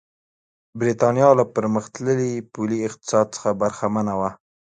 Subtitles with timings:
[0.79, 4.29] برېټانیا له پرمختللي پولي اقتصاد څخه برخمنه وه.